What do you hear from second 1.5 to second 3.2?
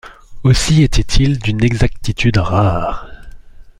exactitude rare.